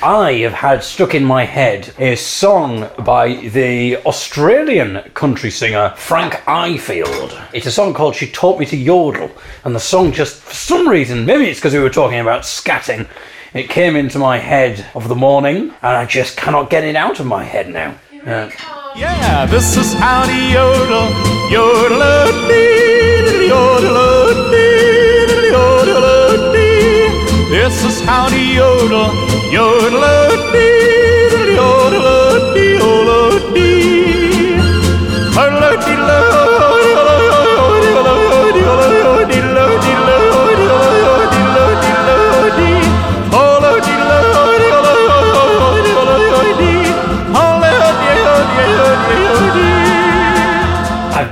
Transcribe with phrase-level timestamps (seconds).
[0.00, 6.34] I have had stuck in my head a song by the Australian country singer Frank
[6.46, 7.48] Ifield.
[7.52, 9.32] It's a song called She Taught Me to Yodel,
[9.64, 13.08] and the song just, for some reason, maybe it's because we were talking about scatting,
[13.52, 17.18] it came into my head of the morning, and I just cannot get it out
[17.18, 17.98] of my head now.
[18.24, 21.06] Uh, Yeah, this is how to yodel,
[21.48, 22.00] yodel
[23.46, 24.18] yodel.
[27.48, 29.14] This is how to yodel,
[29.52, 30.02] yodel
[31.54, 33.67] yodel yodel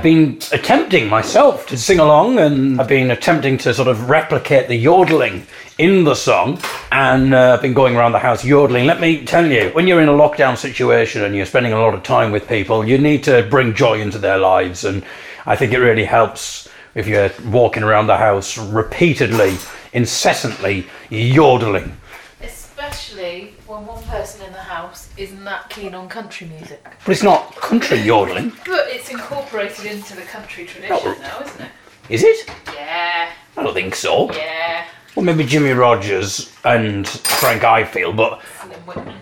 [0.07, 4.75] been attempting myself to sing along and I've been attempting to sort of replicate the
[4.75, 5.45] yodeling
[5.79, 6.61] in the song
[6.93, 8.85] and uh, I've been going around the house yodeling.
[8.85, 11.93] Let me tell you, when you're in a lockdown situation and you're spending a lot
[11.93, 15.03] of time with people, you need to bring joy into their lives and
[15.45, 19.57] I think it really helps if you're walking around the house repeatedly,
[19.91, 21.97] incessantly yodeling.
[22.39, 26.83] Especially when one person in the house isn't that keen on country music.
[27.05, 31.17] But it's not country yodeling, But it's incorporated into the country tradition Oh.
[31.21, 31.71] now, isn't it?
[32.09, 32.49] is it?
[32.73, 34.31] Yeah, I don't think so.
[34.33, 34.85] yeah.
[35.15, 39.15] Well, maybe Jimmie Rodgers and Frank Ifield, but Slim Whitman.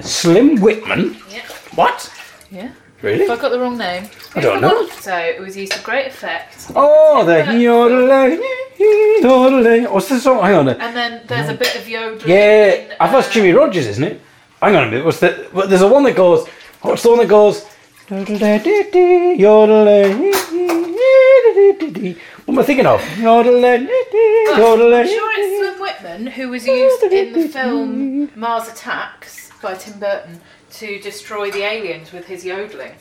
[0.00, 1.16] Slim Whitman?
[1.30, 1.42] Yeah.
[1.74, 2.12] What?
[2.50, 2.72] Yeah.
[3.02, 3.26] Really?
[3.28, 4.08] Have I got the wrong name?
[4.34, 4.88] I don't know.
[4.88, 6.72] So it was used to great effect.
[6.74, 8.42] Oh, the yodeling.
[9.90, 10.42] What's the song?
[10.42, 10.68] Hang on.
[10.68, 12.28] And then there's a bit of yodeling.
[12.28, 14.20] Yeah, I thought it's uh, Jimmie Rodgers, isn't it?
[14.60, 15.04] Hang on a minute.
[15.04, 15.48] What's the?
[15.52, 16.46] Well, there's a one that goes.
[16.82, 17.64] What's the one that goes?
[18.08, 18.36] What am
[22.58, 23.00] I thinking of?
[23.00, 23.22] I'm
[25.06, 30.40] sure it's Slim Whitman who was used in the film Mars Attacks by Tim Burton
[30.74, 32.92] to destroy the aliens with his yodeling.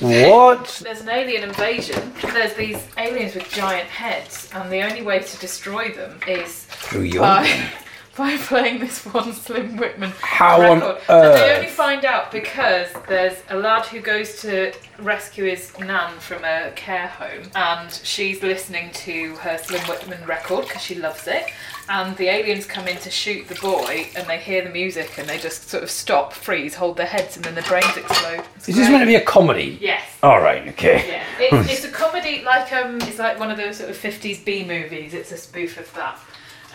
[0.00, 0.80] What?
[0.84, 2.12] There's an alien invasion.
[2.32, 7.02] There's these aliens with giant heads, and the only way to destroy them is Through
[7.02, 7.22] yodeling.
[7.52, 7.72] by
[8.16, 10.98] by playing this one Slim Whitman How on record.
[11.08, 16.18] And they only find out because there's a lad who goes to rescue his nan
[16.18, 21.26] from a care home, and she's listening to her Slim Whitman record because she loves
[21.26, 21.46] it.
[21.88, 25.28] And the aliens come in to shoot the boy, and they hear the music, and
[25.28, 28.44] they just sort of stop, freeze, hold their heads, and then their brains explode.
[28.56, 28.92] It's Is this great.
[28.92, 29.78] meant to be a comedy?
[29.80, 30.02] Yes.
[30.22, 30.68] All right.
[30.68, 31.04] Okay.
[31.08, 34.38] Yeah, it's, it's a comedy like um, it's like one of those sort of fifties
[34.40, 35.12] B movies.
[35.12, 36.18] It's a spoof of that,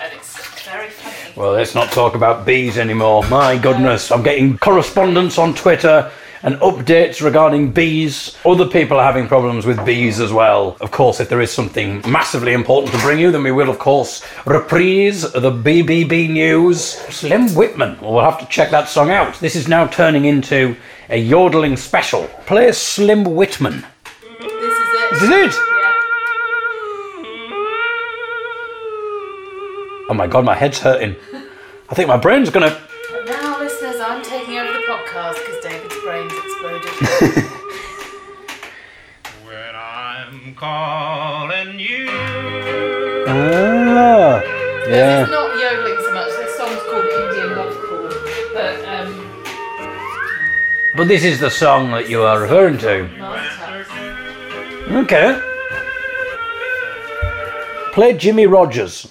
[0.01, 1.33] and it's very funny.
[1.35, 3.27] Well, let's not talk about bees anymore.
[3.29, 6.11] My goodness, I'm getting correspondence on Twitter
[6.43, 8.37] and updates regarding bees.
[8.45, 10.77] Other people are having problems with bees as well.
[10.81, 13.79] Of course, if there is something massively important to bring you, then we will, of
[13.79, 16.81] course, reprise the BBB news.
[16.81, 17.99] Slim Whitman.
[18.01, 19.39] Well, we'll have to check that song out.
[19.39, 20.75] This is now turning into
[21.09, 22.27] a yodeling special.
[22.45, 23.85] Play Slim Whitman.
[24.39, 25.11] This is it.
[25.11, 25.76] This is it.
[30.09, 31.15] Oh my god, my head's hurting.
[31.89, 32.67] I think my brain's gonna.
[32.67, 37.43] And now, listeners, I'm taking over the podcast because David's brains exploded.
[39.45, 42.07] When I'm calling you.
[43.29, 45.25] Ah, It's yeah.
[45.29, 46.29] not yodeling so much.
[46.29, 48.09] This song's called Indian Love Call,
[48.53, 49.09] but um,
[50.95, 53.07] But this is the song that you are referring to.
[55.03, 55.39] Okay.
[57.93, 59.06] Play Jimmie Rodgers.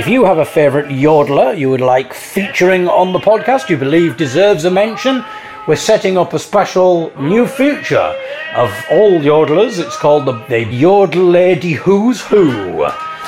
[0.00, 4.16] If you have a favourite yodeler you would like featuring on the podcast, you believe
[4.16, 5.22] deserves a mention,
[5.68, 8.14] we're setting up a special new feature
[8.56, 9.78] of all yodelers.
[9.78, 12.78] It's called the, the Yodel Lady Who's Who.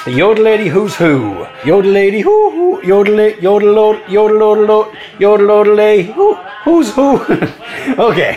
[0.07, 1.47] The Yodel Lady Who's Who.
[1.63, 2.87] Yodel Lady Who Who.
[2.87, 7.17] Yodel Yodel Yodel Yodel Yodel Yodel Yodel Who Who's Who.
[7.99, 8.35] okay.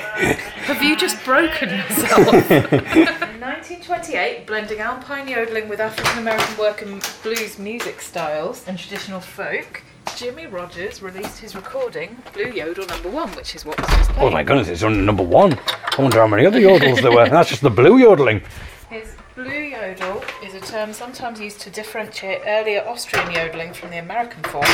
[0.65, 2.51] Have you just broken yourself?
[2.51, 9.19] In 1928, blending alpine yodeling with African American work and blues music styles and traditional
[9.19, 9.83] folk,
[10.15, 14.31] Jimmie Rodgers released his recording, Blue Yodel Number One, which is what was just Oh
[14.31, 15.59] my goodness, it's only number one.
[15.97, 17.29] I wonder how many other yodels there were.
[17.29, 18.41] That's just the blue yodeling.
[18.89, 20.23] His Blue Yodel
[20.55, 24.65] is a term sometimes used to differentiate earlier Austrian yodeling from the American form,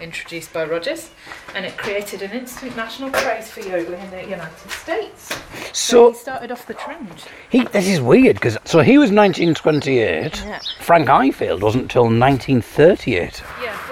[0.00, 1.10] introduced by Rodgers,
[1.54, 5.28] and it created an instant national craze for yodeling in the United States.
[5.72, 7.24] So, So he started off the trend.
[7.50, 10.44] he, this is weird because so he was 1928.
[10.44, 10.60] Yeah.
[10.80, 13.42] Frank Ifield wasn't until 1938.
[13.62, 13.91] Yeah, born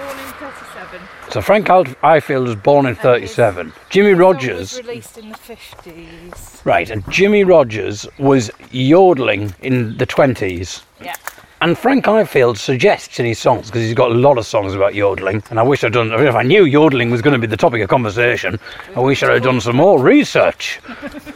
[1.31, 3.71] So Frank Ifield was born in 37.
[3.89, 6.65] Jimmie Rodgers, released in the 50s.
[6.65, 10.83] right, and Jimmie Rodgers was yodeling in the 20s.
[11.01, 11.15] Yeah.
[11.61, 14.93] And Frank Ifield suggests in his songs, because he's got a lot of songs about
[14.93, 17.55] yodeling, and I wish I'd done, if I knew yodeling was going to be the
[17.55, 18.59] topic of conversation,
[18.97, 20.81] I wish I'd done some more research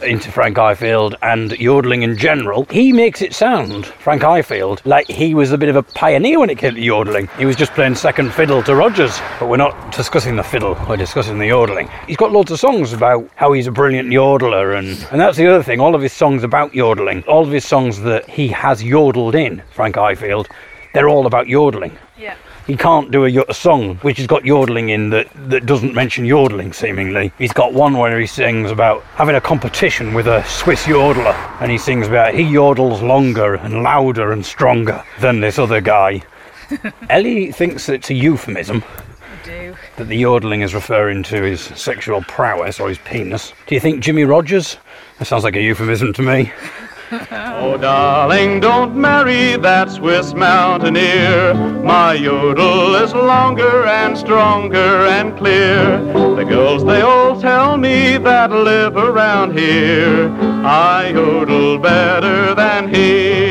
[0.06, 2.64] into Frank Ifield and yodeling in general.
[2.70, 6.48] He makes it sound, Frank Ifield, like he was a bit of a pioneer when
[6.48, 7.28] it came to yodeling.
[7.36, 10.96] He was just playing second fiddle to Rodgers, but we're not discussing the fiddle, we're
[10.96, 11.88] discussing the yodeling.
[12.06, 15.46] He's got loads of songs about how he's a brilliant yodeler, and, and that's the
[15.46, 18.82] other thing, all of his songs about yodeling, all of his songs that he has
[18.82, 20.46] yodeled in, Frank Ifield,
[20.94, 21.98] they're all about yodeling.
[22.18, 22.36] Yeah.
[22.66, 26.24] He can't do a, a song which has got yodeling in that, that doesn't mention
[26.24, 27.30] yodeling, seemingly.
[27.38, 31.70] He's got one where he sings about having a competition with a Swiss yodeler, and
[31.70, 36.22] he sings about he yodels longer and louder and stronger than this other guy.
[37.10, 39.76] Ellie thinks it's a euphemism, I do.
[39.96, 43.52] that the yodeling is referring to his sexual prowess or his penis.
[43.66, 44.78] Do you think Jimmie Rodgers?
[45.18, 46.52] That sounds like a euphemism to me.
[47.30, 51.54] Oh, darling, don't marry that Swiss mountaineer.
[51.82, 55.98] My yodel is longer and stronger and clear.
[56.36, 60.30] The girls, they all tell me that live around here.
[60.64, 63.45] I yodel better than he.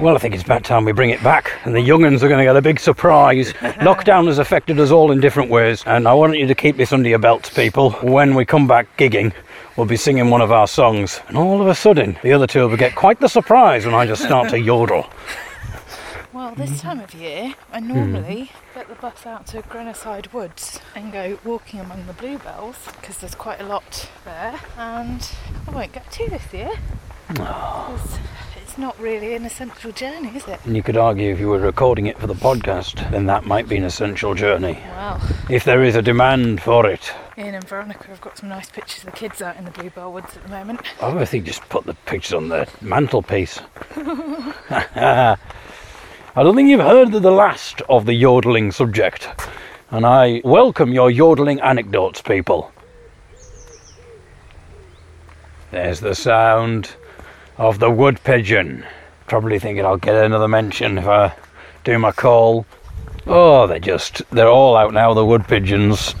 [0.00, 2.38] Well, I think it's about time we bring it back, and the young'uns are going
[2.38, 3.52] to get a big surprise.
[3.82, 6.92] Lockdown has affected us all in different ways, and I want you to keep this
[6.92, 7.90] under your belts, people.
[7.90, 9.32] When we come back gigging,
[9.76, 12.68] we'll be singing one of our songs, and all of a sudden, the other two
[12.68, 15.10] will get quite the surprise when I just start to yodel.
[16.32, 18.78] Well, this time of year, I normally hmm.
[18.78, 23.34] get the bus out to Grenoside Woods and go walking among the bluebells because there's
[23.34, 25.28] quite a lot there, and
[25.66, 26.70] I won't get to this year.
[27.40, 27.92] Ah.
[27.94, 28.18] it's
[28.78, 30.60] not really an essential journey, is it?
[30.64, 33.68] And you could argue if you were recording it for the podcast, then that might
[33.68, 34.78] be an essential journey.
[34.90, 35.20] Well,
[35.50, 37.12] If there is a demand for it.
[37.36, 40.12] Ian and Veronica have got some nice pictures of the kids out in the bluebell
[40.12, 40.80] woods at the moment.
[41.00, 43.60] Oh, I think just put the pictures on the mantelpiece.
[44.70, 45.36] I
[46.36, 49.28] don't think you've heard of the last of the yodeling subject,
[49.90, 52.70] and I welcome your yodeling anecdotes, people.
[55.72, 56.94] There's the sound
[57.58, 58.86] of the wood pigeon.
[59.26, 61.34] Probably thinking I'll get another mention if I
[61.84, 62.64] do my call.
[63.26, 66.14] Oh, they're just, they're all out now, the wood pigeons.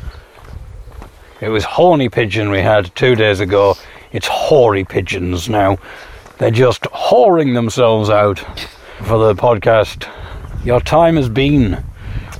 [1.40, 3.76] It was horny pigeon we had two days ago.
[4.12, 5.78] It's hoary pigeons now.
[6.38, 8.40] They're just whoring themselves out
[9.02, 10.08] for the podcast.
[10.64, 11.84] Your time has been.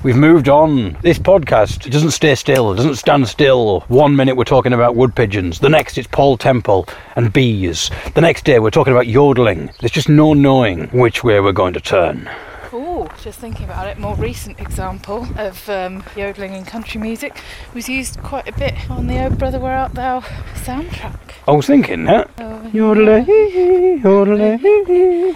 [0.05, 0.97] We've moved on.
[1.03, 3.81] This podcast doesn't stay still, it doesn't stand still.
[3.89, 7.91] One minute we're talking about wood pigeons, the next it's Paul Temple and bees.
[8.15, 9.71] The next day we're talking about yodeling.
[9.81, 12.31] There's just no knowing which way we're going to turn.
[12.73, 17.43] Oh, just thinking about it, more recent example of um, yodeling in country music
[17.75, 20.21] was used quite a bit on the Oh Brother Where Art Thou
[20.55, 21.19] soundtrack.
[21.49, 22.25] I was thinking, huh?
[22.39, 23.27] Oh, Yodeling,
[24.01, 24.59] yodeling.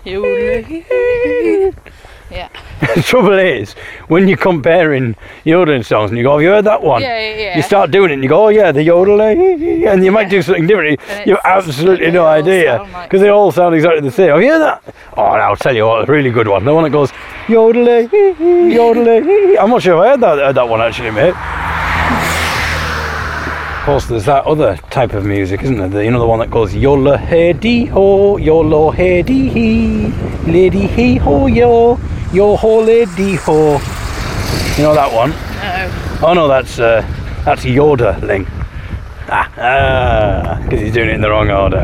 [0.05, 1.75] yodeling.
[2.33, 2.49] Yeah.
[2.95, 3.75] the trouble is,
[4.09, 5.15] when you're comparing
[5.45, 7.03] yodeling songs and you go, Have you heard that one?
[7.03, 7.57] Yeah, yeah, yeah.
[7.57, 9.87] You start doing it and you go, Oh, yeah, the yodeling.
[9.93, 11.01] And you might do something different.
[11.27, 12.77] You have absolutely no idea.
[12.79, 14.31] sound like- Because they all sound exactly the same.
[14.31, 14.83] Have you heard that?
[15.17, 16.65] Oh, and I'll tell you what, a really good one.
[16.65, 17.11] The one that goes,
[17.49, 18.09] Yodeling,
[18.73, 19.59] yodeling.
[19.59, 21.35] I'm not sure if I heard that, heard that one actually, mate.
[23.83, 25.89] Of course, there's that other type of music, isn't there?
[25.89, 30.07] The, you know, the one that goes yola hey dee ho, yola hey dee hee,
[30.47, 31.99] lady hee ho yo,
[32.33, 33.73] yo ho lady ho.
[34.77, 35.31] You know that one?
[35.31, 36.29] No.
[36.29, 37.03] Oh no, that's uh,
[37.45, 38.47] that's yodeling.
[39.27, 41.81] Ah, ah, because he's doing it in the wrong order.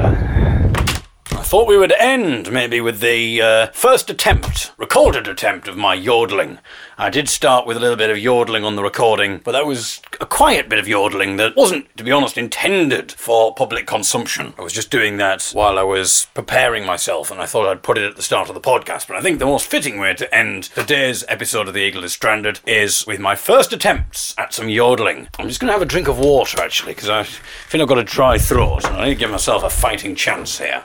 [1.48, 6.58] Thought we would end maybe with the uh, first attempt, recorded attempt of my yodeling.
[6.98, 10.02] I did start with a little bit of yodeling on the recording, but that was
[10.20, 14.52] a quiet bit of yodeling that wasn't, to be honest, intended for public consumption.
[14.58, 17.96] I was just doing that while I was preparing myself, and I thought I'd put
[17.96, 19.08] it at the start of the podcast.
[19.08, 22.12] But I think the most fitting way to end today's episode of The Eagle is
[22.12, 25.28] Stranded is with my first attempts at some yodeling.
[25.38, 27.96] I'm just going to have a drink of water, actually, because I feel I've got
[27.96, 30.84] a dry throat, and I need to give myself a fighting chance here.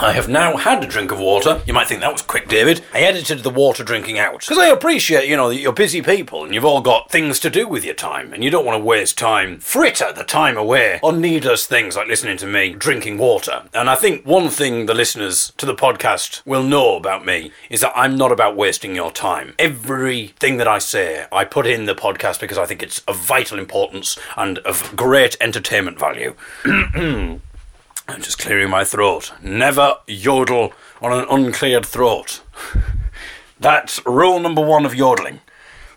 [0.00, 1.60] I have now had a drink of water.
[1.66, 2.84] You might think that was quick, David.
[2.94, 4.40] I edited the water drinking out.
[4.40, 7.50] Because I appreciate, you know, that you're busy people and you've all got things to
[7.50, 11.00] do with your time and you don't want to waste time, fritter the time away
[11.02, 13.64] on needless things like listening to me drinking water.
[13.74, 17.80] And I think one thing the listeners to the podcast will know about me is
[17.80, 19.54] that I'm not about wasting your time.
[19.58, 23.58] Everything that I say, I put in the podcast because I think it's of vital
[23.58, 26.36] importance and of great entertainment value.
[28.08, 29.32] I'm just clearing my throat.
[29.42, 30.72] Never yodel
[31.02, 32.40] on an uncleared throat.
[33.60, 35.40] That's rule number one of yodeling.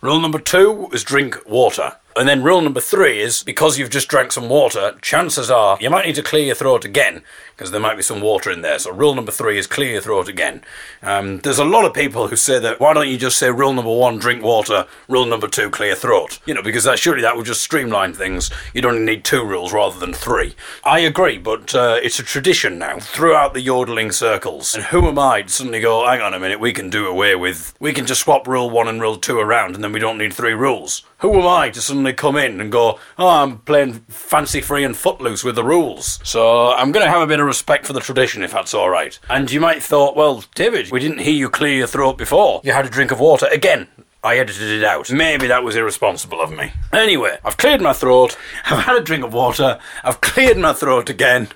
[0.01, 1.95] Rule number two is drink water.
[2.15, 5.89] And then rule number three is because you've just drank some water, chances are you
[5.89, 7.23] might need to clear your throat again
[7.55, 8.79] because there might be some water in there.
[8.79, 10.63] So rule number three is clear your throat again.
[11.03, 13.73] Um, there's a lot of people who say that why don't you just say rule
[13.73, 16.39] number one, drink water, rule number two, clear throat?
[16.45, 18.49] You know, because that surely that would just streamline things.
[18.73, 20.55] You'd only need two rules rather than three.
[20.83, 24.73] I agree, but uh, it's a tradition now throughout the yodeling circles.
[24.73, 27.35] And who am I to suddenly go, hang on a minute, we can do away
[27.35, 30.17] with, we can just swap rule one and rule two around and then we don't
[30.17, 31.03] need three rules?
[31.21, 34.97] Who am I to suddenly come in and go, oh, I'm playing fancy free and
[34.97, 36.19] footloose with the rules?
[36.23, 38.89] So I'm going to have a bit of respect for the tradition if that's all
[38.89, 39.19] right.
[39.29, 42.59] And you might thought, well, David, we didn't hear you clear your throat before.
[42.63, 43.45] You had a drink of water.
[43.51, 43.87] Again,
[44.23, 45.11] I edited it out.
[45.11, 46.73] Maybe that was irresponsible of me.
[46.91, 48.35] Anyway, I've cleared my throat.
[48.65, 49.79] I've had a drink of water.
[50.03, 51.49] I've cleared my throat again.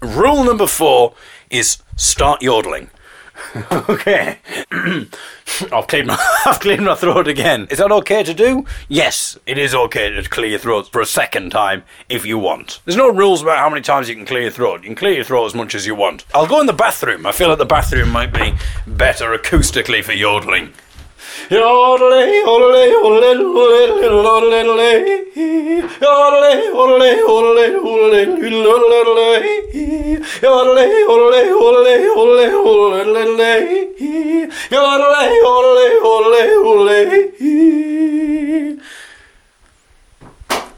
[0.00, 1.14] Rule number four
[1.50, 2.88] is start yodeling.
[3.88, 4.38] okay.
[5.72, 7.66] I've cleared my I've cleared my throat again.
[7.70, 8.64] Is that okay to do?
[8.88, 12.80] Yes, it is okay to clear your throat for a second time if you want.
[12.84, 14.82] There's no rules about how many times you can clear your throat.
[14.82, 16.24] You can clear your throat as much as you want.
[16.34, 17.26] I'll go in the bathroom.
[17.26, 18.54] I feel like the bathroom might be
[18.86, 20.72] better acoustically for yodeling.
[21.50, 25.00] Yodelay, yodelay, yodelay, yodelay, yodelay,
[26.00, 28.24] yodelay, yodelay, yodelay, yodelay,
[28.84, 29.44] yodelay,
[30.44, 30.90] yodelay,
[31.24, 31.70] yodelay,
[32.84, 33.62] yodelay,
[34.70, 37.84] yodelay, yodelay, yodelay, yodelay.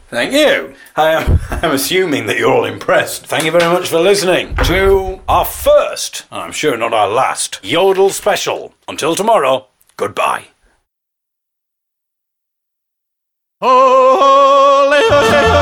[0.08, 0.74] Thank you.
[0.96, 3.26] I am, I'm assuming that you're all impressed.
[3.26, 7.60] Thank you very much for listening to our first, and I'm sure not our last,
[7.62, 8.72] Yodel special.
[8.88, 10.44] Until tomorrow, Goodbye.
[13.62, 15.55] Holy, holy, holy.